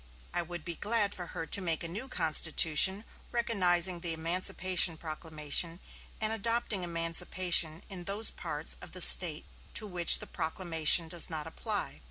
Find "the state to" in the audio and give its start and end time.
8.93-9.85